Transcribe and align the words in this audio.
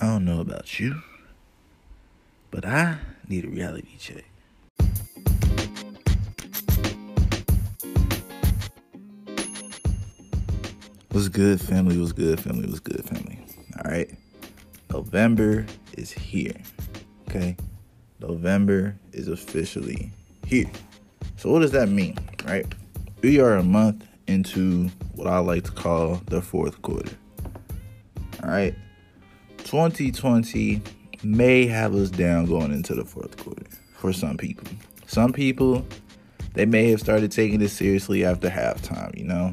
I 0.00 0.06
don't 0.06 0.24
know 0.24 0.40
about 0.40 0.80
you, 0.80 1.02
but 2.50 2.66
I 2.66 2.98
need 3.28 3.44
a 3.44 3.48
reality 3.48 3.96
check. 3.98 4.24
What's 11.10 11.28
good, 11.28 11.60
family? 11.60 11.96
What's 11.96 12.10
good, 12.10 12.40
family? 12.40 12.66
What's 12.66 12.80
good, 12.80 13.04
family? 13.04 13.46
All 13.76 13.90
right. 13.90 14.10
November 14.90 15.64
is 15.96 16.10
here. 16.10 16.56
Okay. 17.28 17.56
November 18.18 18.96
is 19.12 19.28
officially 19.28 20.10
here. 20.44 20.70
So, 21.36 21.52
what 21.52 21.60
does 21.60 21.70
that 21.70 21.88
mean, 21.88 22.18
right? 22.44 22.66
We 23.22 23.38
are 23.38 23.56
a 23.56 23.62
month 23.62 24.04
into 24.26 24.88
what 25.14 25.28
I 25.28 25.38
like 25.38 25.64
to 25.64 25.72
call 25.72 26.20
the 26.26 26.42
fourth 26.42 26.82
quarter. 26.82 27.12
All 28.42 28.50
right. 28.50 28.74
2020 29.74 30.80
may 31.24 31.66
have 31.66 31.96
us 31.96 32.08
down 32.08 32.46
going 32.46 32.70
into 32.70 32.94
the 32.94 33.04
fourth 33.04 33.36
quarter 33.36 33.66
for 33.94 34.12
some 34.12 34.36
people. 34.36 34.68
Some 35.08 35.32
people, 35.32 35.84
they 36.52 36.64
may 36.64 36.90
have 36.90 37.00
started 37.00 37.32
taking 37.32 37.58
this 37.58 37.72
seriously 37.72 38.24
after 38.24 38.48
halftime, 38.48 39.18
you 39.18 39.24
know? 39.24 39.52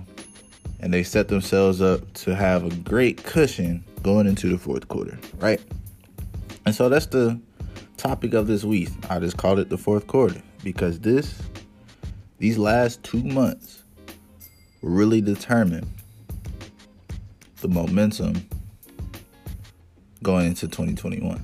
And 0.80 0.94
they 0.94 1.02
set 1.02 1.30
themselves 1.30 1.82
up 1.82 2.14
to 2.14 2.36
have 2.36 2.64
a 2.64 2.70
great 2.82 3.24
cushion 3.24 3.84
going 4.04 4.28
into 4.28 4.48
the 4.48 4.60
fourth 4.60 4.88
quarter, 4.90 5.18
right? 5.40 5.60
And 6.68 6.76
so 6.76 6.88
that's 6.88 7.08
the 7.08 7.42
topic 7.98 8.36
of 8.36 8.46
this 8.46 8.64
week. 8.64 8.90
I 9.10 9.18
just 9.18 9.38
called 9.38 9.58
it 9.58 9.70
the 9.70 9.78
fourth 9.78 10.06
quarter 10.06 10.44
because 10.64 11.00
this, 11.00 11.42
these 12.38 12.60
last 12.60 13.02
two 13.02 13.24
months, 13.24 13.82
really 14.84 15.20
determine 15.20 15.90
the 17.62 17.70
momentum 17.70 18.48
going 20.24 20.48
into 20.48 20.68
2021. 20.68 21.44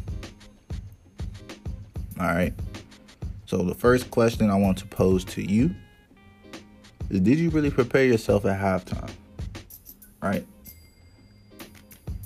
All 2.19 2.25
right. 2.25 2.53
So 3.45 3.57
the 3.57 3.75
first 3.75 4.11
question 4.11 4.49
I 4.49 4.55
want 4.55 4.77
to 4.79 4.85
pose 4.85 5.23
to 5.25 5.41
you 5.41 5.73
is 7.09 7.21
did 7.21 7.39
you 7.39 7.49
really 7.49 7.71
prepare 7.71 8.05
yourself 8.05 8.45
at 8.45 8.59
halftime? 8.59 9.11
Right? 10.21 10.45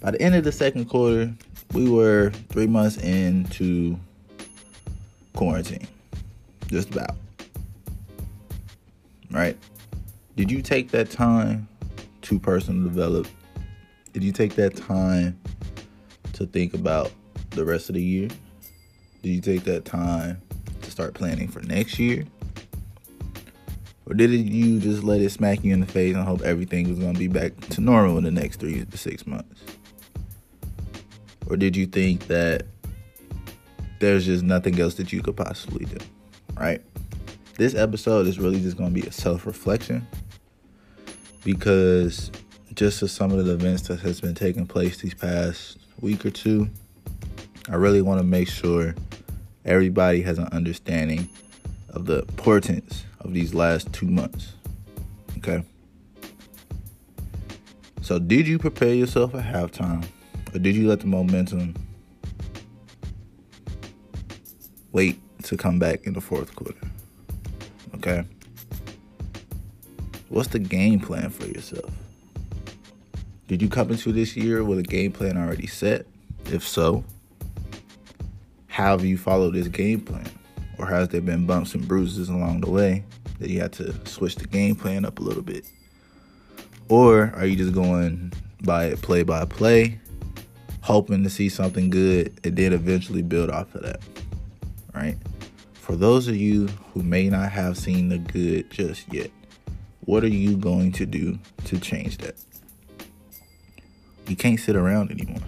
By 0.02 0.12
the 0.12 0.22
end 0.22 0.36
of 0.36 0.44
the 0.44 0.52
second 0.52 0.86
quarter, 0.86 1.34
we 1.74 1.90
were 1.90 2.32
3 2.50 2.68
months 2.68 2.98
into 2.98 3.98
quarantine. 5.36 5.88
Just 6.68 6.90
about. 6.92 7.16
Right? 9.30 9.58
Did 10.36 10.50
you 10.50 10.62
take 10.62 10.90
that 10.92 11.12
time 11.12 11.68
to 12.24 12.40
personal 12.40 12.84
develop? 12.84 13.28
Did 14.14 14.24
you 14.24 14.32
take 14.32 14.56
that 14.56 14.76
time 14.76 15.40
to 16.42 16.52
think 16.52 16.74
about 16.74 17.12
the 17.52 17.66
rest 17.66 17.90
of 17.90 17.96
the 17.96 18.02
year? 18.02 18.30
Did 19.22 19.30
you 19.30 19.42
take 19.42 19.64
that 19.66 19.86
time 19.86 20.42
to 20.82 20.92
start 20.92 21.14
planning 21.14 21.48
for 21.48 21.62
next 21.62 22.00
year? 22.00 22.26
Or 24.06 24.14
did 24.14 24.32
you 24.32 24.80
just 24.80 25.04
let 25.04 25.22
it 25.22 25.30
smack 25.30 25.64
you 25.64 25.74
in 25.74 25.80
the 25.80 25.86
face 25.86 26.16
and 26.16 26.26
hope 26.26 26.42
everything 26.42 26.90
was 26.90 27.00
going 27.00 27.14
to 27.14 27.20
be 27.20 27.28
back 27.28 27.58
to 27.70 27.82
normal 27.82 28.18
in 28.18 28.24
the 28.24 28.32
next 28.32 28.60
three 28.60 28.84
to 28.84 28.98
six 28.98 29.26
months? 29.26 29.62
Or 31.48 31.56
did 31.56 31.76
you 31.76 31.86
think 31.86 32.28
that 32.28 32.64
there's 34.00 34.26
just 34.26 34.44
nothing 34.44 34.80
else 34.80 34.96
that 34.96 35.14
you 35.14 35.22
could 35.22 35.38
possibly 35.38 35.86
do? 35.86 35.98
Right? 36.56 36.82
This 37.58 37.76
episode 37.76 38.28
is 38.28 38.40
really 38.40 38.60
just 38.60 38.76
going 38.76 38.94
to 38.94 39.02
be 39.02 39.08
a 39.08 39.12
self 39.12 39.46
reflection 39.46 40.08
because 41.44 42.32
just 42.74 43.04
as 43.04 43.12
some 43.12 43.32
of 43.32 43.46
the 43.46 43.54
events 43.54 43.84
that 43.84 44.00
has 44.00 44.22
been 44.22 44.36
taking 44.36 44.66
place 44.66 44.98
these 44.98 45.14
past 45.14 45.78
week 46.02 46.26
or 46.26 46.32
two, 46.32 46.68
I 47.70 47.76
really 47.76 48.02
want 48.02 48.20
to 48.20 48.26
make 48.26 48.50
sure 48.50 48.96
everybody 49.66 50.22
has 50.24 50.38
an 50.38 50.48
understanding 50.52 51.30
of 51.90 52.06
the 52.06 52.20
importance 52.20 53.06
of 53.20 53.34
these 53.34 53.54
last 53.54 53.92
two 53.94 54.08
months. 54.08 54.54
Okay. 55.38 55.64
So, 58.02 58.18
did 58.18 58.48
you 58.48 58.58
prepare 58.58 58.94
yourself 58.94 59.36
at 59.36 59.46
halftime, 59.46 60.06
or 60.54 60.60
did 60.60 60.76
you 60.76 60.88
let 60.88 61.02
the 61.02 61.08
momentum 61.08 61.76
wait 64.92 65.20
to 65.44 65.56
come 65.56 65.80
back 65.80 66.06
in 66.06 66.14
the 66.14 66.22
fourth 66.22 66.56
quarter? 66.56 66.80
Okay. 67.96 68.26
What's 70.30 70.50
the 70.50 70.60
game 70.60 71.00
plan 71.00 71.30
for 71.30 71.46
yourself? 71.46 71.92
Did 73.52 73.62
you 73.62 73.68
come 73.68 73.92
into 73.92 74.14
this 74.14 74.38
year 74.38 74.64
with 74.64 74.80
a 74.80 74.82
game 74.82 75.12
plan 75.12 75.38
already 75.38 75.68
set? 75.68 76.06
If 76.46 76.66
so, 76.66 77.04
have 78.68 79.04
you 79.04 79.18
followed 79.18 79.56
this 79.56 79.68
game 79.68 80.00
plan? 80.00 80.30
Or 80.78 80.86
has 80.86 81.10
there 81.10 81.20
been 81.20 81.46
bumps 81.46 81.74
and 81.74 81.86
bruises 81.86 82.30
along 82.30 82.62
the 82.62 82.70
way 82.70 83.04
that 83.40 83.50
you 83.50 83.60
had 83.60 83.74
to 83.74 83.94
switch 84.08 84.36
the 84.36 84.48
game 84.48 84.78
plan 84.78 85.04
up 85.04 85.20
a 85.20 85.22
little 85.22 85.44
bit? 85.44 85.66
Or 86.88 87.34
are 87.36 87.46
you 87.46 87.58
just 87.58 87.74
going 87.74 88.32
by 88.64 88.86
it 88.86 89.02
play 89.02 89.24
by 89.24 89.44
play, 89.44 90.00
hoping 90.80 91.22
to 91.26 91.30
see 91.30 91.50
something 91.50 91.90
good 91.90 92.34
and 92.46 92.56
then 92.56 92.72
eventually 92.72 93.22
build 93.22 93.50
off 93.50 93.76
of 93.76 93.82
that? 93.82 94.00
Right? 94.96 95.18
For 95.74 95.98
those 95.98 96.30
of 96.30 96.38
you 96.38 96.68
who 96.94 97.04
may 97.04 97.28
not 97.28 97.52
have 97.52 97.78
seen 97.78 98.08
the 98.08 98.18
good 98.18 98.72
just 98.72 99.14
yet, 99.14 99.30
what 100.06 100.24
are 100.24 100.30
you 100.30 100.56
going 100.56 100.94
to 100.94 101.06
do 101.06 101.38
to 101.66 101.78
change 101.78 102.18
that? 102.20 102.42
You 104.28 104.36
can't 104.36 104.60
sit 104.60 104.76
around 104.76 105.12
anymore. 105.12 105.42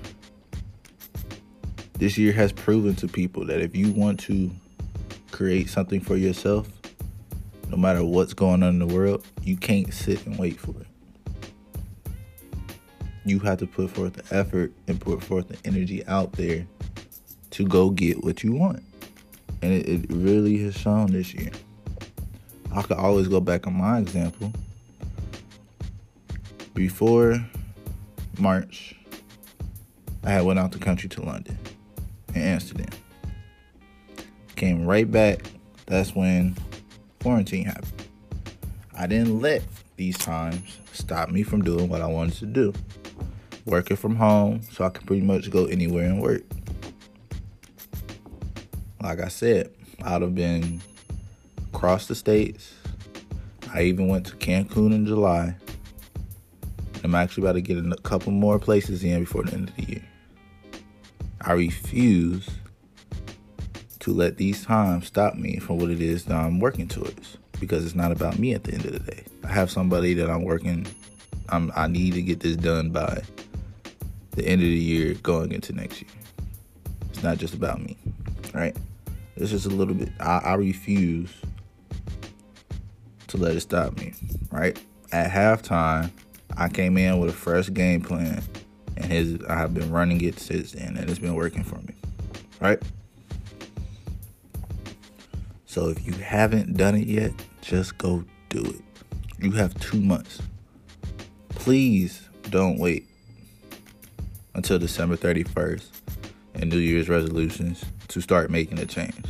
This 1.94 2.18
year 2.18 2.34
has 2.34 2.52
proven 2.52 2.96
to 2.96 3.08
people 3.08 3.46
that 3.46 3.62
if 3.62 3.76
you 3.76 3.92
want 3.92 4.20
to 4.22 4.52
create 5.32 5.70
something 5.70 6.02
for 6.02 6.18
yourself, 6.18 6.68
no 7.70 7.78
matter 7.78 8.04
what's 8.04 8.34
going 8.34 8.62
on 8.62 8.70
in 8.70 8.80
the 8.80 8.88
world, 8.88 9.26
you 9.42 9.58
can't 9.58 9.94
sit 9.94 10.26
and 10.26 10.38
wait 10.38 10.60
for 10.60 10.72
it. 10.72 10.88
You 13.26 13.40
have 13.40 13.60
to 13.60 13.68
put 13.68 13.90
forth 13.92 14.14
the 14.14 14.36
effort 14.36 14.74
and 14.88 15.00
put 15.00 15.24
forth 15.24 15.48
the 15.48 15.58
energy 15.66 16.06
out 16.08 16.34
there 16.34 16.68
to 17.52 17.66
go 17.66 17.90
get 17.90 18.24
what 18.24 18.44
you 18.44 18.52
want. 18.52 18.84
And 19.62 19.72
it, 19.72 19.88
it 19.88 20.06
really 20.10 20.58
has 20.64 20.78
shown 20.78 21.08
this 21.08 21.34
year. 21.34 21.52
I 22.74 22.82
could 22.82 22.98
always 22.98 23.28
go 23.28 23.40
back 23.40 23.66
on 23.66 23.76
my 23.76 24.00
example. 24.00 24.52
Before 26.74 27.44
March, 28.40 28.96
I 30.24 30.32
had 30.32 30.44
went 30.46 30.60
out 30.60 30.72
the 30.72 30.80
country 30.80 31.10
to 31.10 31.22
London 31.22 31.58
and 32.34 32.44
Amsterdam. 32.44 32.90
Came 34.56 34.86
right 34.86 35.10
back. 35.10 35.42
That's 35.86 36.16
when 36.16 36.56
quarantine 37.22 37.66
happened. 37.66 38.08
I 38.98 39.08
didn't 39.08 39.42
let 39.42 39.64
these 39.98 40.18
times 40.18 40.78
stop 40.92 41.30
me 41.30 41.44
from 41.44 41.64
doing 41.64 41.90
what 41.90 42.02
I 42.02 42.08
wanted 42.08 42.36
to 42.40 42.46
do. 42.46 42.74
Working 43.66 43.98
from 43.98 44.16
home 44.16 44.62
so 44.72 44.86
I 44.86 44.90
could 44.90 45.06
pretty 45.06 45.22
much 45.22 45.50
go 45.50 45.66
anywhere 45.66 46.06
and 46.06 46.22
work. 46.22 46.44
Like 49.02 49.20
I 49.20 49.28
said, 49.28 49.70
I'd 50.02 50.22
have 50.22 50.36
been 50.36 50.82
across 51.74 52.08
the 52.08 52.16
states. 52.16 52.74
I 53.74 53.84
even 53.84 54.08
went 54.08 54.28
to 54.28 54.36
Cancun 54.36 54.94
in 54.94 55.06
July. 55.06 55.56
I'm 57.04 57.16
actually 57.16 57.44
about 57.44 57.54
to 57.54 57.62
get 57.62 57.78
a 57.78 57.96
couple 58.04 58.32
more 58.32 58.60
places 58.60 59.04
in 59.04 59.22
before 59.22 59.44
the 59.44 59.54
end 59.54 59.70
of 59.70 59.76
the 59.76 59.84
year. 59.84 60.04
I 61.42 61.54
refuse 61.54 62.50
to 64.00 64.14
let 64.14 64.38
these 64.38 64.66
times 64.66 65.08
stop 65.08 65.36
me 65.36 65.58
from 65.60 65.78
what 65.78 65.90
it 65.90 66.02
is 66.02 66.26
that 66.26 66.36
I'm 66.36 66.60
working 66.60 66.88
towards 66.88 67.38
because 67.60 67.86
it's 67.86 67.96
not 67.96 68.12
about 68.12 68.40
me 68.40 68.54
at 68.54 68.64
the 68.64 68.74
end 68.74 68.86
of 68.86 68.94
the 68.94 69.00
day. 69.00 69.24
I 69.44 69.48
have 69.48 69.72
somebody 69.72 70.14
that 70.16 70.30
I'm 70.30 70.44
working 70.44 70.86
I'm 71.50 71.72
I 71.76 71.88
need 71.88 72.14
to 72.14 72.22
get 72.22 72.40
this 72.40 72.56
done 72.56 72.90
by 72.90 73.22
the 74.32 74.46
end 74.46 74.62
of 74.62 74.68
the 74.68 74.76
year 74.76 75.14
going 75.16 75.52
into 75.52 75.74
next 75.74 76.02
year. 76.02 76.12
It's 77.10 77.24
not 77.24 77.38
just 77.38 77.54
about 77.54 77.82
me, 77.82 77.98
right? 78.54 78.76
It's 79.36 79.52
just 79.52 79.66
a 79.66 79.70
little 79.70 79.94
bit 79.94 80.10
I, 80.20 80.40
I 80.40 80.54
refuse 80.56 81.32
to 83.28 83.38
let 83.38 83.56
it 83.56 83.62
stop 83.62 83.98
me, 83.98 84.14
right? 84.52 84.80
At 85.12 85.32
halftime, 85.32 86.12
I 86.58 86.70
came 86.70 86.98
in 86.98 87.20
with 87.20 87.30
a 87.30 87.34
fresh 87.34 87.72
game 87.74 88.02
plan, 88.02 88.44
and 88.98 89.06
his 89.06 89.44
I 89.48 89.56
have 89.56 89.74
been 89.74 89.92
running 89.92 90.22
it 90.22 90.40
since 90.40 90.74
then, 90.74 90.98
and 90.98 91.10
it's 91.10 91.20
been 91.20 91.36
working 91.36 91.64
for 91.64 91.78
me, 91.78 91.94
right? 92.60 92.82
So 95.66 95.90
if 95.90 96.06
you 96.06 96.14
haven't 96.14 96.78
done 96.78 96.96
it 96.96 97.08
yet, 97.08 97.32
just 97.62 97.98
go 97.98 98.24
do 98.50 98.62
it. 98.62 98.82
You 99.40 99.52
have 99.54 99.74
two 99.80 100.00
months. 100.00 100.40
Please 101.50 102.30
don't 102.50 102.78
wait 102.78 103.08
until 104.54 104.78
December 104.78 105.18
31st 105.18 105.90
and 106.54 106.70
New 106.70 106.78
Year's 106.78 107.10
resolutions 107.10 107.84
to 108.10 108.22
start 108.22 108.52
making 108.52 108.78
a 108.80 108.86
change. 108.86 109.26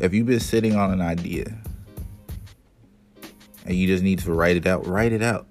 If 0.00 0.12
you've 0.12 0.26
been 0.26 0.40
sitting 0.40 0.74
on 0.74 0.90
an 0.90 1.00
idea 1.00 1.56
and 3.64 3.76
you 3.76 3.86
just 3.86 4.02
need 4.02 4.18
to 4.20 4.32
write 4.32 4.56
it 4.56 4.66
out, 4.66 4.86
write 4.86 5.12
it 5.12 5.22
out. 5.22 5.46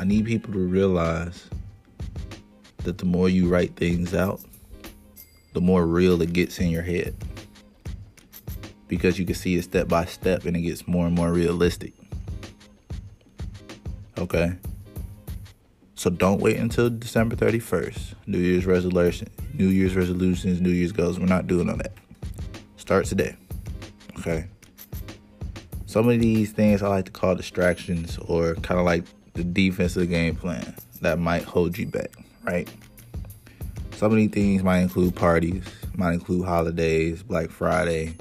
I 0.00 0.04
need 0.04 0.24
people 0.24 0.50
to 0.54 0.58
realize 0.58 1.50
that 2.84 2.96
the 2.96 3.04
more 3.04 3.28
you 3.28 3.48
write 3.48 3.76
things 3.76 4.14
out, 4.14 4.40
the 5.52 5.60
more 5.60 5.86
real 5.86 6.22
it 6.22 6.32
gets 6.32 6.58
in 6.58 6.70
your 6.70 6.80
head. 6.80 7.14
Because 8.88 9.18
you 9.18 9.26
can 9.26 9.34
see 9.34 9.56
it 9.56 9.64
step 9.64 9.88
by 9.88 10.06
step 10.06 10.46
and 10.46 10.56
it 10.56 10.62
gets 10.62 10.88
more 10.88 11.06
and 11.06 11.14
more 11.14 11.30
realistic. 11.30 11.92
Okay? 14.16 14.54
So 15.96 16.08
don't 16.08 16.40
wait 16.40 16.56
until 16.56 16.88
December 16.88 17.36
31st. 17.36 18.14
New 18.26 18.38
Year's 18.38 18.64
resolution, 18.64 19.28
New 19.52 19.68
Year's 19.68 19.94
resolutions, 19.94 20.62
New 20.62 20.70
Year's 20.70 20.92
goals. 20.92 21.20
We're 21.20 21.26
not 21.26 21.46
doing 21.46 21.68
all 21.68 21.76
that. 21.76 21.92
Start 22.78 23.04
today. 23.04 23.36
Okay? 24.18 24.46
Some 25.84 26.08
of 26.08 26.18
these 26.18 26.52
things 26.52 26.82
I 26.82 26.88
like 26.88 27.04
to 27.04 27.12
call 27.12 27.34
distractions 27.34 28.16
or 28.16 28.54
kind 28.54 28.80
of 28.80 28.86
like 28.86 29.04
the 29.40 29.44
defensive 29.44 30.10
game 30.10 30.36
plan 30.36 30.74
that 31.00 31.18
might 31.18 31.44
hold 31.44 31.78
you 31.78 31.86
back, 31.86 32.10
right? 32.44 32.68
Some 33.92 34.12
of 34.12 34.18
these 34.18 34.30
things 34.30 34.62
might 34.62 34.80
include 34.80 35.16
parties, 35.16 35.64
might 35.94 36.12
include 36.12 36.44
holidays, 36.44 37.22
Black 37.22 37.48
Friday, 37.48 38.16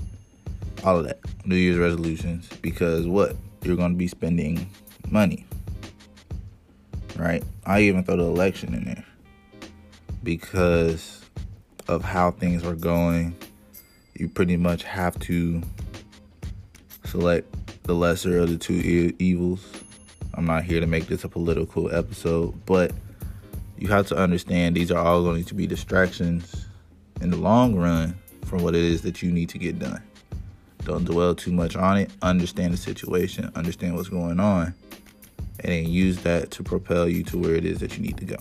all 0.86 1.00
of 1.00 1.06
that, 1.06 1.19
New 1.45 1.57
Year's 1.57 1.77
resolutions, 1.77 2.48
because 2.62 3.06
what? 3.06 3.36
You're 3.63 3.75
going 3.75 3.92
to 3.92 3.98
be 3.98 4.07
spending 4.07 4.69
money, 5.10 5.45
right? 7.18 7.44
I 7.65 7.81
even 7.81 8.06
throw 8.06 8.15
the 8.15 8.24
election 8.24 8.74
in 8.74 8.86
there 8.86 9.06
because 10.24 11.25
of 11.89 12.06
how 12.06 12.31
things 12.31 12.63
are 12.63 12.75
going. 12.75 13.36
You 14.15 14.30
pretty 14.30 14.56
much 14.56 14.83
have 14.83 15.19
to 15.19 15.62
select 17.04 17.83
the 17.83 17.94
lesser 17.94 18.39
of 18.39 18.50
the 18.50 18.57
two 18.57 19.13
evils. 19.19 19.79
I'm 20.34 20.46
not 20.46 20.64
here 20.64 20.80
to 20.80 20.88
make 20.88 21.08
this 21.08 21.24
a 21.24 21.30
political 21.30 21.94
episode, 21.94 22.66
but 22.66 22.92
you 23.78 23.88
have 23.88 24.08
to 24.08 24.16
understand 24.16 24.76
these 24.76 24.92
are 24.92 25.04
all 25.04 25.24
going 25.24 25.44
to 25.46 25.56
be 25.56 25.68
distractions 25.68 26.68
in 27.22 27.30
the 27.30 27.38
long 27.38 27.76
run 27.76 28.18
from 28.46 28.64
what 28.64 28.76
it 28.76 28.81
is 28.81 29.02
that 29.02 29.22
you 29.22 29.31
need 29.31 29.50
to 29.50 29.58
get 29.58 29.80
done. 29.80 30.02
Don't 30.86 31.06
dwell 31.06 31.36
too 31.36 31.52
much 31.52 31.76
on 31.76 31.98
it. 31.98 32.12
Understand 32.22 32.74
the 32.74 32.78
situation, 32.78 33.52
understand 33.56 33.96
what's 33.96 34.10
going 34.10 34.40
on, 34.40 34.74
and 35.60 35.72
then 35.72 35.90
use 35.90 36.20
that 36.20 36.52
to 36.52 36.64
propel 36.64 37.08
you 37.08 37.24
to 37.24 37.38
where 37.38 37.56
it 37.56 37.66
is 37.66 37.80
that 37.80 37.98
you 37.98 38.04
need 38.04 38.18
to 38.18 38.25
go. 38.25 38.38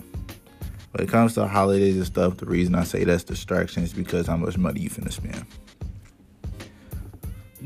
When 0.93 1.06
it 1.06 1.11
comes 1.11 1.34
to 1.34 1.46
holidays 1.46 1.96
and 1.96 2.06
stuff, 2.06 2.38
the 2.38 2.46
reason 2.46 2.75
I 2.75 2.84
say 2.84 3.05
that's 3.05 3.25
distraction 3.25 3.82
is 3.82 3.93
because 3.93 4.26
how 4.26 4.37
much 4.37 4.56
money 4.56 4.81
you 4.81 4.91
finna 4.91 5.12
spend 5.12 5.44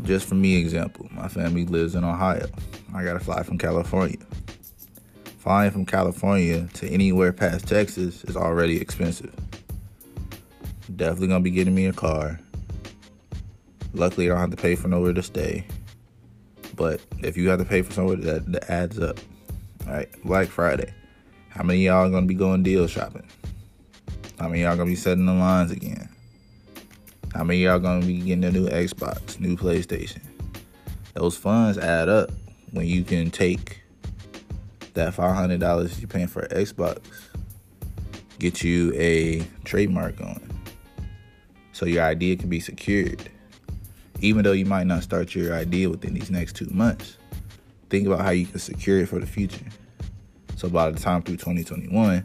just 0.03 0.27
for 0.29 0.35
me 0.35 0.57
example 0.57 1.09
my 1.13 1.29
family 1.29 1.65
lives 1.65 1.95
in 1.95 2.05
ohio 2.05 2.47
i 2.94 3.05
gotta 3.05 3.21
fly 3.21 3.43
from 3.43 3.59
california. 3.59 4.19
Flying 5.39 5.71
from 5.71 5.87
california 5.87 6.69
to 6.75 6.89
anywhere 6.89 7.33
past 7.33 7.67
texas 7.67 8.25
is 8.25 8.37
already 8.37 8.81
expensive. 8.81 9.35
Definitely 10.94 11.29
gonna 11.29 11.41
be 11.41 11.50
getting 11.50 11.75
me 11.75 11.87
a 11.87 11.93
car. 11.93 12.41
Luckily 13.93 14.27
i 14.27 14.29
don't 14.31 14.41
have 14.41 14.50
to 14.50 14.56
pay 14.56 14.75
for 14.75 14.89
nowhere 14.89 15.12
to 15.12 15.23
stay. 15.23 15.67
But 16.77 17.00
if 17.19 17.37
you 17.37 17.49
have 17.50 17.59
to 17.59 17.65
pay 17.65 17.83
for 17.83 17.93
somewhere 17.93 18.17
that, 18.17 18.50
that 18.53 18.71
adds 18.71 18.99
up. 18.99 19.19
All 19.87 19.94
right 19.94 20.09
black 20.25 20.49
friday. 20.49 20.93
How 21.49 21.62
many 21.62 21.85
y'all 21.85 22.11
gonna 22.11 22.27
be 22.27 22.35
going 22.35 22.62
deal 22.62 22.87
shopping? 22.87 23.29
How 24.39 24.49
many 24.49 24.62
y'all 24.62 24.77
gonna 24.77 24.91
be 24.91 24.97
setting 24.97 25.27
the 25.27 25.33
lines 25.33 25.71
again? 25.71 26.09
How 27.35 27.44
many 27.44 27.62
y'all 27.62 27.79
gonna 27.79 28.05
be 28.05 28.19
getting 28.19 28.44
a 28.44 28.50
new 28.50 28.69
Xbox, 28.69 29.39
new 29.41 29.56
PlayStation? 29.56 30.21
Those 31.15 31.37
funds 31.37 31.79
add 31.79 32.09
up 32.09 32.31
when 32.73 32.87
you 32.87 33.05
can 33.05 33.31
take 33.31 33.83
that 34.95 35.15
five 35.15 35.35
hundred 35.35 35.61
dollars 35.61 36.01
you're 36.01 36.09
paying 36.09 36.27
for 36.27 36.47
Xbox, 36.49 37.01
get 38.39 38.63
you 38.63 38.93
a 38.95 39.47
trademark 39.65 40.21
on, 40.21 40.41
so 41.73 41.87
your 41.87 42.03
idea 42.03 42.37
can 42.37 42.49
be 42.49 42.61
secured. 42.61 43.29
Even 44.21 44.45
though 44.45 44.53
you 44.53 44.67
might 44.67 44.87
not 44.87 45.03
start 45.03 45.35
your 45.35 45.55
idea 45.55 45.89
within 45.91 46.15
these 46.15 46.31
next 46.31 46.55
two 46.55 46.69
months, 46.71 47.17
think 47.91 48.07
about 48.07 48.21
how 48.21 48.31
you 48.31 48.47
can 48.47 48.59
secure 48.59 49.01
it 49.01 49.07
for 49.07 49.19
the 49.19 49.27
future. 49.27 49.67
So 50.57 50.69
by 50.69 50.91
the 50.91 50.99
time 50.99 51.23
through 51.23 51.39
2021, 51.39 52.25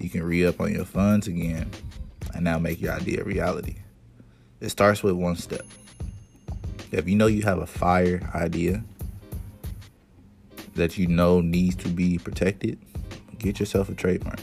you 0.00 0.10
can 0.10 0.22
re 0.22 0.44
up 0.46 0.60
on 0.60 0.72
your 0.72 0.84
funds 0.84 1.28
again 1.28 1.70
and 2.34 2.44
now 2.44 2.58
make 2.58 2.80
your 2.80 2.92
idea 2.92 3.20
a 3.20 3.24
reality. 3.24 3.76
It 4.60 4.70
starts 4.70 5.02
with 5.02 5.14
one 5.14 5.36
step. 5.36 5.64
If 6.90 7.08
you 7.08 7.14
know 7.14 7.26
you 7.26 7.42
have 7.42 7.58
a 7.58 7.66
fire 7.66 8.28
idea 8.34 8.82
that 10.78 10.98
you 10.98 11.06
know 11.06 11.40
needs 11.40 11.76
to 11.76 11.88
be 11.88 12.18
protected, 12.18 12.78
get 13.38 13.60
yourself 13.60 13.88
a 13.88 13.94
trademark. 13.94 14.40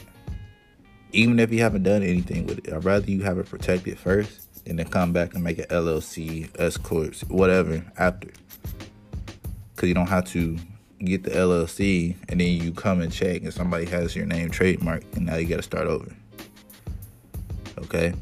Even 1.12 1.38
if 1.38 1.52
you 1.52 1.60
haven't 1.60 1.82
done 1.82 2.02
anything 2.02 2.46
with 2.46 2.66
it, 2.66 2.72
I'd 2.72 2.84
rather 2.84 3.10
you 3.10 3.22
have 3.22 3.38
it 3.38 3.46
protected 3.46 3.98
first 3.98 4.46
and 4.66 4.78
then 4.78 4.86
come 4.88 5.12
back 5.12 5.34
and 5.34 5.42
make 5.42 5.58
an 5.58 5.66
LLC, 5.66 6.48
S 6.60 6.76
corp, 6.76 7.14
whatever 7.28 7.84
after. 7.98 8.30
Because 9.74 9.88
you 9.88 9.94
don't 9.94 10.08
have 10.08 10.24
to 10.26 10.58
get 11.04 11.22
the 11.24 11.30
LLC 11.30 12.16
and 12.28 12.40
then 12.40 12.48
you 12.48 12.72
come 12.72 13.00
and 13.00 13.12
check 13.12 13.42
and 13.42 13.52
somebody 13.52 13.86
has 13.86 14.16
your 14.16 14.26
name 14.26 14.50
trademark 14.50 15.02
and 15.14 15.26
now 15.26 15.36
you 15.36 15.46
got 15.46 15.56
to 15.56 15.62
start 15.62 15.86
over. 15.86 16.10
Okay? 17.78 18.14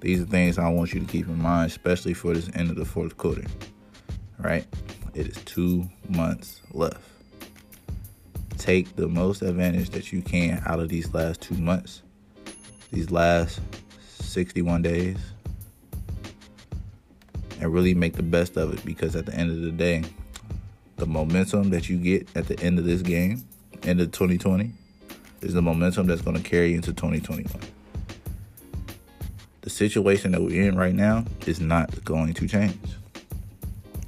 These 0.00 0.22
are 0.22 0.26
things 0.26 0.58
I 0.58 0.68
want 0.68 0.92
you 0.92 1.00
to 1.00 1.06
keep 1.06 1.26
in 1.26 1.40
mind, 1.40 1.70
especially 1.70 2.14
for 2.14 2.34
this 2.34 2.50
end 2.54 2.70
of 2.70 2.76
the 2.76 2.84
fourth 2.84 3.16
quarter. 3.16 3.44
Right? 4.38 4.66
It 5.14 5.28
is 5.28 5.36
two 5.44 5.88
months 6.08 6.60
left. 6.72 7.00
Take 8.58 8.96
the 8.96 9.08
most 9.08 9.42
advantage 9.42 9.90
that 9.90 10.12
you 10.12 10.22
can 10.22 10.62
out 10.66 10.80
of 10.80 10.88
these 10.88 11.12
last 11.12 11.40
two 11.40 11.56
months, 11.56 12.02
these 12.92 13.10
last 13.10 13.60
61 14.20 14.82
days, 14.82 15.18
and 17.60 17.72
really 17.72 17.94
make 17.94 18.14
the 18.14 18.22
best 18.22 18.56
of 18.56 18.72
it 18.72 18.84
because 18.84 19.14
at 19.14 19.26
the 19.26 19.34
end 19.34 19.50
of 19.50 19.60
the 19.60 19.70
day, 19.70 20.04
the 20.96 21.06
momentum 21.06 21.70
that 21.70 21.88
you 21.88 21.98
get 21.98 22.28
at 22.36 22.48
the 22.48 22.58
end 22.60 22.78
of 22.78 22.84
this 22.84 23.02
game, 23.02 23.46
end 23.82 24.00
of 24.00 24.10
2020, 24.12 24.72
is 25.42 25.54
the 25.54 25.62
momentum 25.62 26.06
that's 26.06 26.22
going 26.22 26.36
to 26.36 26.42
carry 26.42 26.74
into 26.74 26.92
2021 26.92 27.60
the 29.66 29.70
situation 29.70 30.30
that 30.30 30.40
we're 30.40 30.68
in 30.68 30.76
right 30.76 30.94
now 30.94 31.24
is 31.44 31.60
not 31.60 32.04
going 32.04 32.32
to 32.32 32.46
change. 32.46 32.78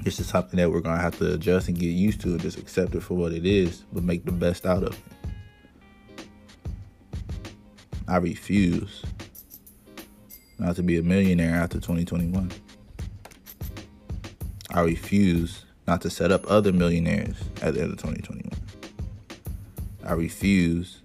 It's 0.09 0.17
just 0.17 0.31
something 0.31 0.57
that 0.57 0.73
we're 0.73 0.81
gonna 0.81 1.03
have 1.03 1.19
to 1.19 1.35
adjust 1.35 1.69
and 1.69 1.79
get 1.79 1.89
used 1.89 2.23
to 2.23 2.29
and 2.29 2.41
just 2.41 2.57
accept 2.57 2.95
it 2.95 3.03
for 3.03 3.13
what 3.13 3.31
it 3.31 3.45
is, 3.45 3.85
but 3.93 4.03
make 4.03 4.25
the 4.25 4.33
best 4.33 4.65
out 4.65 4.83
of 4.83 4.95
it. 4.95 6.25
I 8.09 8.17
refuse 8.17 9.05
not 10.59 10.77
to 10.77 10.83
be 10.83 10.97
a 10.97 11.03
millionaire 11.03 11.57
after 11.57 11.75
2021. 11.75 12.50
I 14.71 14.81
refuse 14.81 15.67
not 15.87 16.00
to 16.00 16.09
set 16.09 16.33
up 16.33 16.50
other 16.50 16.73
millionaires 16.73 17.37
at 17.61 17.75
the 17.75 17.83
end 17.83 17.93
of 17.93 17.99
2021. 17.99 18.50
I 20.05 20.15
refuse 20.15 21.03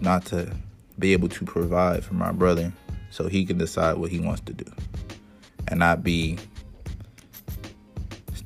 not 0.00 0.24
to 0.26 0.54
be 1.00 1.12
able 1.14 1.28
to 1.30 1.44
provide 1.44 2.04
for 2.04 2.14
my 2.14 2.30
brother 2.30 2.72
so 3.10 3.26
he 3.26 3.44
can 3.44 3.58
decide 3.58 3.96
what 3.96 4.12
he 4.12 4.20
wants 4.20 4.42
to 4.42 4.52
do 4.52 4.70
and 5.66 5.80
not 5.80 6.04
be 6.04 6.38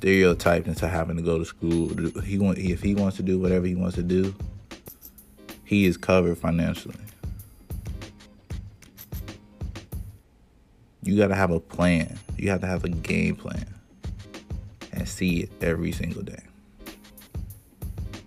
stereotyped 0.04 0.66
into 0.66 0.86
having 0.86 1.16
to 1.16 1.22
go 1.22 1.38
to 1.38 1.46
school. 1.46 1.88
He 2.20 2.38
want 2.38 2.58
if 2.58 2.82
he 2.82 2.94
wants 2.94 3.16
to 3.16 3.22
do 3.22 3.38
whatever 3.38 3.64
he 3.64 3.74
wants 3.74 3.96
to 3.96 4.02
do, 4.02 4.34
he 5.64 5.86
is 5.86 5.96
covered 5.96 6.36
financially. 6.36 6.94
You 11.02 11.16
got 11.16 11.28
to 11.28 11.34
have 11.34 11.50
a 11.50 11.58
plan. 11.58 12.18
You 12.36 12.50
have 12.50 12.60
to 12.60 12.66
have 12.66 12.84
a 12.84 12.90
game 12.90 13.34
plan 13.34 13.64
and 14.92 15.08
see 15.08 15.40
it 15.40 15.50
every 15.62 15.90
single 15.90 16.22
day. 16.22 16.42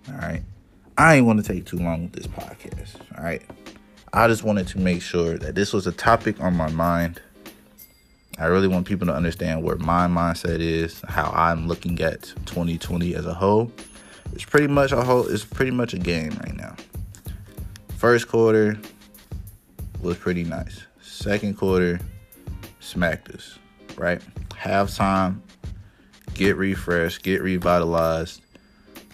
All 0.08 0.18
right. 0.18 0.42
I 0.96 1.14
ain't 1.14 1.26
want 1.26 1.44
to 1.44 1.52
take 1.52 1.64
too 1.64 1.78
long 1.78 2.02
with 2.02 2.12
this 2.12 2.26
podcast. 2.26 2.96
All 3.16 3.22
right. 3.22 3.42
I 4.12 4.26
just 4.26 4.42
wanted 4.42 4.66
to 4.68 4.80
make 4.80 5.00
sure 5.00 5.38
that 5.38 5.54
this 5.54 5.72
was 5.72 5.86
a 5.86 5.92
topic 5.92 6.40
on 6.40 6.56
my 6.56 6.70
mind. 6.70 7.22
I 8.38 8.46
really 8.46 8.68
want 8.68 8.86
people 8.86 9.06
to 9.08 9.14
understand 9.14 9.64
where 9.64 9.76
my 9.76 10.06
mindset 10.06 10.60
is, 10.60 11.02
how 11.08 11.30
I'm 11.34 11.66
looking 11.66 12.00
at 12.00 12.22
2020 12.46 13.14
as 13.14 13.26
a 13.26 13.34
whole. 13.34 13.72
It's 14.32 14.44
pretty 14.44 14.68
much 14.68 14.92
a 14.92 15.02
whole 15.02 15.26
it's 15.26 15.44
pretty 15.44 15.72
much 15.72 15.94
a 15.94 15.98
game 15.98 16.30
right 16.44 16.54
now. 16.54 16.76
First 17.96 18.28
quarter 18.28 18.78
was 20.00 20.16
pretty 20.16 20.44
nice. 20.44 20.82
Second 21.00 21.56
quarter 21.56 21.98
smacked 22.78 23.30
us, 23.30 23.58
right? 23.96 24.22
Halftime, 24.50 25.40
get 26.34 26.56
refreshed, 26.56 27.24
get 27.24 27.42
revitalized. 27.42 28.40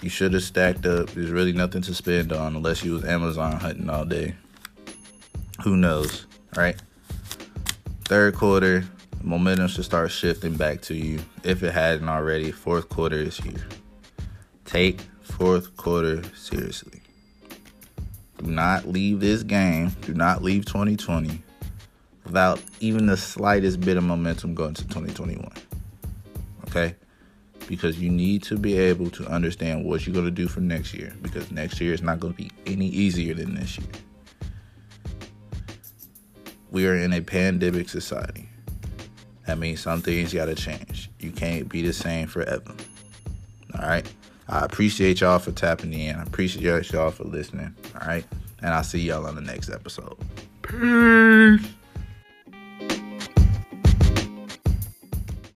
You 0.02 0.10
should 0.10 0.34
have 0.34 0.42
stacked 0.42 0.84
up. 0.84 1.08
There's 1.10 1.30
really 1.30 1.52
nothing 1.52 1.80
to 1.82 1.94
spend 1.94 2.30
on 2.30 2.56
unless 2.56 2.84
you 2.84 2.92
was 2.92 3.04
Amazon 3.04 3.52
hunting 3.52 3.88
all 3.88 4.04
day. 4.04 4.34
Who 5.62 5.78
knows, 5.78 6.26
right? 6.54 6.76
Third 8.04 8.34
quarter, 8.34 8.84
momentum 9.24 9.68
should 9.68 9.84
start 9.84 10.10
shifting 10.10 10.54
back 10.54 10.82
to 10.82 10.94
you 10.94 11.18
if 11.42 11.62
it 11.62 11.72
hadn't 11.72 12.08
already. 12.08 12.52
Fourth 12.52 12.88
quarter 12.88 13.16
is 13.16 13.38
here. 13.38 13.66
Take 14.64 15.00
fourth 15.22 15.76
quarter 15.76 16.22
seriously. 16.34 17.00
Do 18.38 18.50
not 18.50 18.86
leave 18.86 19.20
this 19.20 19.42
game, 19.42 19.90
do 20.02 20.12
not 20.12 20.42
leave 20.42 20.66
2020 20.66 21.42
without 22.24 22.60
even 22.80 23.06
the 23.06 23.16
slightest 23.16 23.80
bit 23.80 23.96
of 23.96 24.04
momentum 24.04 24.54
going 24.54 24.74
to 24.74 24.82
2021. 24.88 25.50
Okay? 26.68 26.94
Because 27.66 27.98
you 27.98 28.10
need 28.10 28.42
to 28.44 28.58
be 28.58 28.76
able 28.76 29.10
to 29.10 29.26
understand 29.26 29.84
what 29.84 30.06
you're 30.06 30.12
going 30.12 30.26
to 30.26 30.30
do 30.30 30.48
for 30.48 30.60
next 30.60 30.92
year 30.92 31.14
because 31.22 31.50
next 31.50 31.80
year 31.80 31.94
is 31.94 32.02
not 32.02 32.20
going 32.20 32.34
to 32.34 32.36
be 32.36 32.50
any 32.66 32.88
easier 32.88 33.34
than 33.34 33.54
this 33.54 33.78
year. 33.78 33.88
We 36.70 36.86
are 36.86 36.96
in 36.96 37.12
a 37.12 37.20
pandemic 37.22 37.88
society. 37.88 38.48
That 39.46 39.58
means 39.58 39.80
some 39.80 40.00
things 40.00 40.32
got 40.32 40.46
to 40.46 40.54
change. 40.54 41.10
You 41.20 41.30
can't 41.30 41.68
be 41.68 41.82
the 41.82 41.92
same 41.92 42.26
forever. 42.26 42.74
All 43.74 43.86
right? 43.86 44.10
I 44.48 44.64
appreciate 44.64 45.20
y'all 45.20 45.38
for 45.38 45.52
tapping 45.52 45.92
in. 45.92 46.16
I 46.16 46.22
appreciate 46.22 46.92
y'all 46.92 47.10
for 47.10 47.24
listening. 47.24 47.74
All 48.00 48.06
right? 48.06 48.24
And 48.62 48.72
I'll 48.72 48.84
see 48.84 49.00
y'all 49.00 49.26
on 49.26 49.34
the 49.34 49.40
next 49.40 49.70
episode. 49.70 50.16
Peace. 50.62 51.70